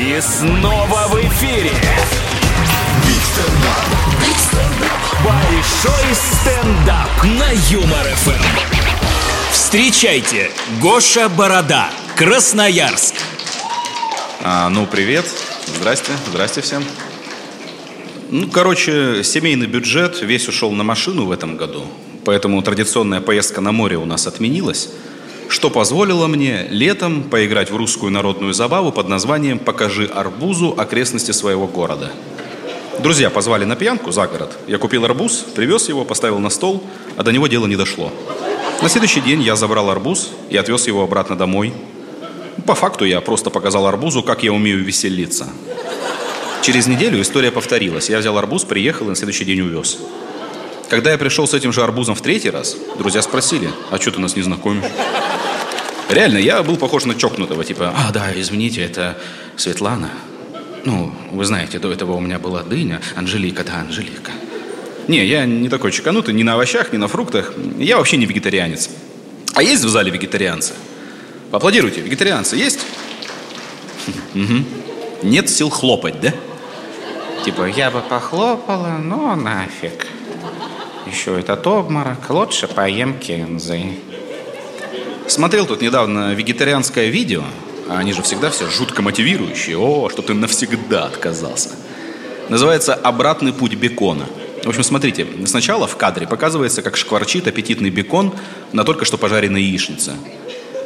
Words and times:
И 0.00 0.18
снова 0.22 1.08
в 1.08 1.16
эфире. 1.26 1.72
Большой 5.22 6.14
стендап 6.14 7.22
на 7.22 7.50
Юмор 7.68 8.06
ФМ. 8.06 9.52
Встречайте, 9.52 10.50
Гоша 10.80 11.28
Борода, 11.28 11.90
Красноярск. 12.16 13.14
А, 14.42 14.70
ну, 14.70 14.86
привет. 14.86 15.26
Здрасте. 15.66 16.12
Здрасте 16.30 16.62
всем. 16.62 16.82
Ну, 18.30 18.48
короче, 18.48 19.22
семейный 19.22 19.66
бюджет 19.66 20.22
весь 20.22 20.48
ушел 20.48 20.72
на 20.72 20.82
машину 20.82 21.26
в 21.26 21.30
этом 21.30 21.58
году. 21.58 21.84
Поэтому 22.24 22.62
традиционная 22.62 23.20
поездка 23.20 23.60
на 23.60 23.72
море 23.72 23.98
у 23.98 24.06
нас 24.06 24.26
отменилась. 24.26 24.88
Что 25.50 25.68
позволило 25.68 26.28
мне 26.28 26.68
летом 26.70 27.24
поиграть 27.24 27.72
в 27.72 27.76
русскую 27.76 28.12
народную 28.12 28.54
забаву 28.54 28.92
под 28.92 29.08
названием 29.08 29.58
«Покажи 29.58 30.06
арбузу 30.06 30.76
окрестности 30.78 31.32
своего 31.32 31.66
города». 31.66 32.12
Друзья 33.00 33.30
позвали 33.30 33.64
на 33.64 33.74
пьянку 33.74 34.12
за 34.12 34.28
город. 34.28 34.56
Я 34.68 34.78
купил 34.78 35.04
арбуз, 35.04 35.44
привез 35.56 35.88
его, 35.88 36.04
поставил 36.04 36.38
на 36.38 36.50
стол, 36.50 36.84
а 37.16 37.24
до 37.24 37.32
него 37.32 37.48
дело 37.48 37.66
не 37.66 37.74
дошло. 37.74 38.12
На 38.80 38.88
следующий 38.88 39.20
день 39.20 39.42
я 39.42 39.56
забрал 39.56 39.90
арбуз 39.90 40.30
и 40.50 40.56
отвез 40.56 40.86
его 40.86 41.02
обратно 41.02 41.36
домой. 41.36 41.74
По 42.64 42.76
факту 42.76 43.04
я 43.04 43.20
просто 43.20 43.50
показал 43.50 43.88
арбузу, 43.88 44.22
как 44.22 44.44
я 44.44 44.52
умею 44.52 44.84
веселиться. 44.84 45.48
Через 46.62 46.86
неделю 46.86 47.20
история 47.20 47.50
повторилась. 47.50 48.08
Я 48.08 48.18
взял 48.20 48.38
арбуз, 48.38 48.62
приехал 48.62 49.06
и 49.06 49.10
на 49.10 49.16
следующий 49.16 49.44
день 49.44 49.62
увез. 49.62 49.98
Когда 50.88 51.10
я 51.10 51.18
пришел 51.18 51.46
с 51.48 51.54
этим 51.54 51.72
же 51.72 51.82
арбузом 51.82 52.14
в 52.14 52.20
третий 52.20 52.50
раз, 52.50 52.76
друзья 52.98 53.22
спросили, 53.22 53.70
а 53.90 53.98
что 53.98 54.12
ты 54.12 54.20
нас 54.20 54.36
не 54.36 54.42
знакомишь? 54.42 54.84
Реально, 56.10 56.38
я 56.38 56.62
был 56.62 56.76
похож 56.76 57.04
на 57.04 57.14
чокнутого, 57.14 57.64
типа, 57.64 57.94
а, 57.96 58.10
да, 58.10 58.32
извините, 58.34 58.82
это 58.82 59.16
Светлана. 59.56 60.10
Ну, 60.84 61.12
вы 61.30 61.44
знаете, 61.44 61.78
до 61.78 61.92
этого 61.92 62.12
у 62.12 62.20
меня 62.20 62.38
была 62.38 62.62
дыня, 62.62 63.00
Анжелика, 63.14 63.62
да, 63.62 63.80
Анжелика. 63.80 64.32
Не, 65.06 65.24
я 65.24 65.44
не 65.44 65.68
такой 65.68 65.92
чеканутый, 65.92 66.34
ни 66.34 66.42
на 66.42 66.54
овощах, 66.54 66.92
ни 66.92 66.96
на 66.96 67.06
фруктах. 67.06 67.52
Я 67.78 67.98
вообще 67.98 68.16
не 68.16 68.26
вегетарианец. 68.26 68.90
А 69.54 69.62
есть 69.62 69.84
в 69.84 69.88
зале 69.88 70.10
вегетарианцы? 70.10 70.72
Поаплодируйте, 71.50 72.00
вегетарианцы 72.00 72.56
есть? 72.56 72.80
Угу. 74.34 74.64
Нет 75.22 75.48
сил 75.48 75.70
хлопать, 75.70 76.20
да? 76.20 76.32
Типа, 77.44 77.64
я 77.64 77.90
бы 77.90 78.00
похлопала, 78.00 78.98
но 78.98 79.34
нафиг. 79.36 80.06
Еще 81.10 81.38
этот 81.38 81.66
обморок, 81.66 82.30
лучше 82.30 82.68
поем 82.68 83.18
кинзы. 83.18 83.82
Смотрел 85.30 85.64
тут 85.64 85.80
недавно 85.80 86.34
вегетарианское 86.34 87.06
видео. 87.06 87.44
Они 87.88 88.12
же 88.12 88.20
всегда 88.20 88.50
все 88.50 88.68
жутко 88.68 89.00
мотивирующие. 89.00 89.78
О, 89.78 90.08
что 90.10 90.22
ты 90.22 90.34
навсегда 90.34 91.04
отказался. 91.04 91.68
Называется 92.48 92.94
«Обратный 92.94 93.52
путь 93.52 93.74
бекона». 93.74 94.26
В 94.64 94.68
общем, 94.68 94.82
смотрите, 94.82 95.24
сначала 95.46 95.86
в 95.86 95.96
кадре 95.96 96.26
показывается, 96.26 96.82
как 96.82 96.96
шкварчит 96.96 97.46
аппетитный 97.46 97.90
бекон 97.90 98.34
на 98.72 98.82
только 98.82 99.04
что 99.04 99.18
пожаренной 99.18 99.62
яичнице. 99.62 100.14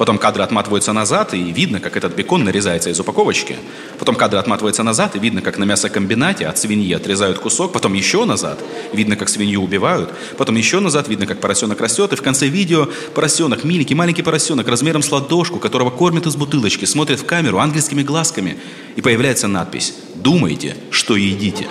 Потом 0.00 0.16
кадры 0.16 0.42
отматываются 0.42 0.94
назад, 0.94 1.34
и 1.34 1.52
видно, 1.52 1.78
как 1.78 1.94
этот 1.94 2.14
бекон 2.14 2.42
нарезается 2.42 2.88
из 2.88 2.98
упаковочки. 2.98 3.56
Потом 3.98 4.14
кадры 4.14 4.38
отматываются 4.38 4.82
назад, 4.82 5.14
и 5.14 5.18
видно, 5.18 5.42
как 5.42 5.58
на 5.58 5.64
мясокомбинате 5.64 6.46
от 6.46 6.56
свиньи 6.56 6.94
отрезают 6.94 7.38
кусок. 7.38 7.72
Потом 7.72 7.92
еще 7.92 8.24
назад, 8.24 8.58
видно, 8.94 9.16
как 9.16 9.28
свинью 9.28 9.60
убивают. 9.60 10.10
Потом 10.38 10.56
еще 10.56 10.80
назад, 10.80 11.08
видно, 11.08 11.26
как 11.26 11.38
поросенок 11.38 11.82
растет. 11.82 12.14
И 12.14 12.16
в 12.16 12.22
конце 12.22 12.46
видео 12.46 12.88
поросенок, 13.14 13.62
миленький, 13.62 13.94
маленький 13.94 14.22
поросенок, 14.22 14.68
размером 14.68 15.02
с 15.02 15.12
ладошку, 15.12 15.58
которого 15.58 15.90
кормят 15.90 16.24
из 16.24 16.34
бутылочки, 16.34 16.86
смотрит 16.86 17.20
в 17.20 17.26
камеру 17.26 17.58
ангельскими 17.58 18.02
глазками. 18.02 18.56
И 18.96 19.02
появляется 19.02 19.48
надпись 19.48 19.92
«Думайте, 20.14 20.78
что 20.90 21.14
едите». 21.14 21.68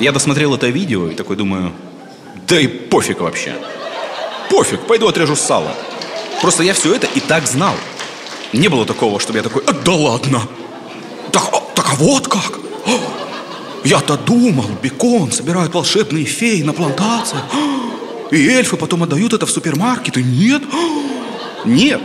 Я 0.00 0.12
досмотрел 0.12 0.54
это 0.54 0.68
видео 0.68 1.08
и 1.08 1.14
такой 1.14 1.36
думаю, 1.36 1.74
да 2.48 2.58
и 2.58 2.66
пофиг 2.66 3.20
вообще. 3.20 3.52
Пофиг, 4.48 4.80
пойду 4.86 5.06
отрежу 5.06 5.36
сало. 5.36 5.74
Просто 6.40 6.62
я 6.62 6.74
все 6.74 6.94
это 6.94 7.06
и 7.14 7.20
так 7.20 7.46
знал. 7.46 7.74
Не 8.52 8.68
было 8.68 8.86
такого, 8.86 9.20
чтобы 9.20 9.38
я 9.38 9.42
такой, 9.42 9.62
а, 9.66 9.72
да 9.72 9.92
ладно. 9.92 10.42
Так, 11.32 11.48
а, 11.52 11.60
так 11.74 11.92
а 11.92 11.94
вот 11.96 12.28
как? 12.28 12.58
Я-то 13.84 14.16
думал, 14.16 14.66
бекон 14.82 15.30
собирают 15.30 15.74
волшебные 15.74 16.24
феи 16.24 16.62
на 16.62 16.72
плантациях. 16.72 17.44
И 18.30 18.48
эльфы 18.48 18.76
потом 18.76 19.02
отдают 19.02 19.32
это 19.32 19.46
в 19.46 19.50
супермаркеты. 19.50 20.22
Нет. 20.22 20.62
Нет. 21.64 22.00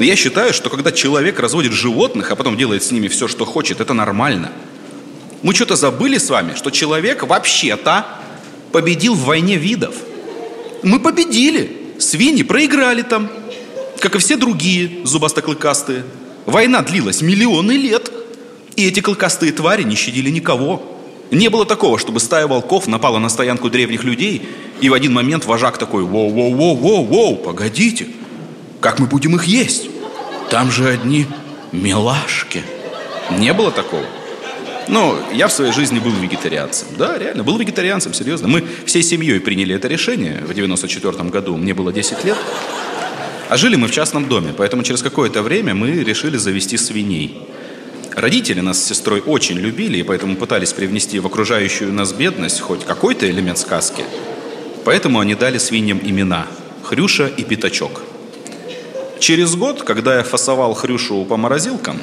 Я 0.00 0.16
считаю, 0.16 0.52
что 0.52 0.70
когда 0.70 0.92
человек 0.92 1.38
разводит 1.38 1.72
животных, 1.72 2.30
а 2.30 2.36
потом 2.36 2.56
делает 2.56 2.82
с 2.82 2.90
ними 2.90 3.08
все, 3.08 3.28
что 3.28 3.44
хочет, 3.44 3.80
это 3.80 3.94
нормально. 3.94 4.52
Мы 5.42 5.54
что-то 5.54 5.76
забыли 5.76 6.18
с 6.18 6.28
вами, 6.30 6.54
что 6.54 6.70
человек 6.70 7.22
вообще-то 7.22 8.06
победил 8.72 9.14
в 9.14 9.24
войне 9.24 9.56
видов. 9.56 9.94
Мы 10.82 11.00
победили. 11.00 11.94
Свиньи 11.98 12.42
проиграли 12.42 13.02
там 13.02 13.30
как 14.04 14.16
и 14.16 14.18
все 14.18 14.36
другие 14.36 14.90
зубастоклыкастые. 15.04 16.04
Война 16.44 16.82
длилась 16.82 17.22
миллионы 17.22 17.72
лет, 17.72 18.12
и 18.76 18.86
эти 18.86 19.00
клыкастые 19.00 19.50
твари 19.50 19.82
не 19.82 19.94
щадили 19.94 20.28
никого. 20.28 20.82
Не 21.30 21.48
было 21.48 21.64
такого, 21.64 21.98
чтобы 21.98 22.20
стая 22.20 22.46
волков 22.46 22.86
напала 22.86 23.18
на 23.18 23.30
стоянку 23.30 23.70
древних 23.70 24.04
людей, 24.04 24.46
и 24.82 24.90
в 24.90 24.92
один 24.92 25.14
момент 25.14 25.46
вожак 25.46 25.78
такой 25.78 26.02
«Воу-воу-воу-воу-воу, 26.04 27.36
погодите, 27.36 28.08
как 28.80 28.98
мы 28.98 29.06
будем 29.06 29.36
их 29.36 29.44
есть? 29.44 29.88
Там 30.50 30.70
же 30.70 30.86
одни 30.86 31.24
милашки». 31.72 32.62
Не 33.38 33.54
было 33.54 33.70
такого. 33.70 34.04
Но 34.86 35.18
я 35.32 35.48
в 35.48 35.52
своей 35.54 35.72
жизни 35.72 35.98
был 35.98 36.10
вегетарианцем. 36.10 36.88
Да, 36.98 37.16
реально, 37.16 37.42
был 37.42 37.56
вегетарианцем, 37.56 38.12
серьезно. 38.12 38.48
Мы 38.48 38.66
всей 38.84 39.02
семьей 39.02 39.40
приняли 39.40 39.74
это 39.74 39.88
решение 39.88 40.42
в 40.46 40.52
94 40.52 41.30
году. 41.30 41.56
Мне 41.56 41.72
было 41.72 41.90
10 41.90 42.22
лет. 42.26 42.36
А 43.48 43.56
жили 43.56 43.76
мы 43.76 43.88
в 43.88 43.90
частном 43.90 44.28
доме, 44.28 44.54
поэтому 44.56 44.82
через 44.82 45.02
какое-то 45.02 45.42
время 45.42 45.74
мы 45.74 45.90
решили 46.02 46.38
завести 46.38 46.78
свиней. 46.78 47.38
Родители 48.16 48.60
нас 48.60 48.82
с 48.82 48.86
сестрой 48.86 49.20
очень 49.20 49.58
любили, 49.58 49.98
и 49.98 50.02
поэтому 50.02 50.36
пытались 50.36 50.72
привнести 50.72 51.18
в 51.18 51.26
окружающую 51.26 51.92
нас 51.92 52.12
бедность 52.12 52.60
хоть 52.60 52.84
какой-то 52.84 53.28
элемент 53.28 53.58
сказки. 53.58 54.04
Поэтому 54.84 55.20
они 55.20 55.34
дали 55.34 55.58
свиньям 55.58 56.00
имена– 56.02 56.46
Хрюша 56.84 57.26
и 57.26 57.44
Пятачок. 57.44 58.02
Через 59.18 59.56
год, 59.56 59.82
когда 59.82 60.16
я 60.16 60.22
фасовал 60.22 60.74
Хрюшу 60.74 61.24
по 61.24 61.36
морозилкам, 61.36 61.98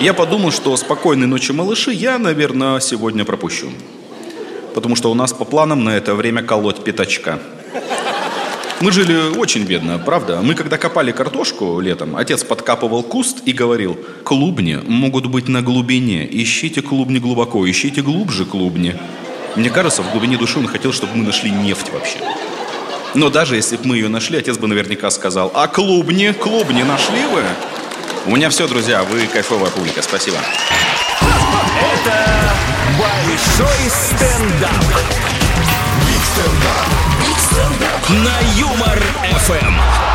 я 0.00 0.14
подумал, 0.14 0.50
что 0.50 0.76
«Спокойной 0.76 1.26
ночи, 1.26 1.52
малыши» 1.52 1.92
я, 1.92 2.18
наверное, 2.18 2.80
сегодня 2.80 3.24
пропущу. 3.24 3.70
Потому 4.74 4.96
что 4.96 5.10
у 5.10 5.14
нас 5.14 5.32
по 5.32 5.44
планам 5.44 5.84
на 5.84 5.96
это 5.96 6.14
время 6.14 6.42
колоть 6.42 6.82
пятачка– 6.82 7.38
мы 8.80 8.92
жили 8.92 9.36
очень 9.36 9.64
бедно, 9.64 9.98
правда. 9.98 10.40
Мы 10.42 10.54
когда 10.54 10.76
копали 10.76 11.12
картошку 11.12 11.80
летом, 11.80 12.16
отец 12.16 12.44
подкапывал 12.44 13.02
куст 13.02 13.38
и 13.46 13.52
говорил, 13.52 13.98
клубни 14.24 14.78
могут 14.86 15.26
быть 15.26 15.48
на 15.48 15.62
глубине, 15.62 16.28
ищите 16.30 16.82
клубни 16.82 17.18
глубоко, 17.18 17.68
ищите 17.68 18.02
глубже 18.02 18.44
клубни. 18.44 18.94
Мне 19.54 19.70
кажется, 19.70 20.02
в 20.02 20.10
глубине 20.12 20.36
души 20.36 20.58
он 20.58 20.68
хотел, 20.68 20.92
чтобы 20.92 21.16
мы 21.16 21.24
нашли 21.24 21.50
нефть 21.50 21.90
вообще. 21.92 22.18
Но 23.14 23.30
даже 23.30 23.56
если 23.56 23.76
бы 23.76 23.86
мы 23.86 23.96
ее 23.96 24.08
нашли, 24.08 24.36
отец 24.36 24.58
бы 24.58 24.68
наверняка 24.68 25.10
сказал, 25.10 25.50
а 25.54 25.68
клубни, 25.68 26.32
клубни 26.32 26.82
нашли 26.82 27.24
вы? 27.32 27.42
У 28.26 28.36
меня 28.36 28.50
все, 28.50 28.68
друзья, 28.68 29.04
вы 29.04 29.26
кайфовая 29.26 29.70
публика, 29.70 30.02
спасибо. 30.02 30.36
Это 31.22 32.54
большой 32.98 33.88
стендап. 33.88 34.84
Биг 36.04 36.22
стендап. 36.34 36.86
Биг 37.20 37.38
стендап. 37.38 38.08
На 38.24 38.45
FM. 39.48 40.05